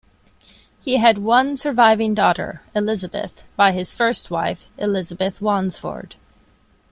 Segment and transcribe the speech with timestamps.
[0.79, 6.15] He had one surviving daughter, Elizabeth, by his first wife, Elizabeth Wandesford.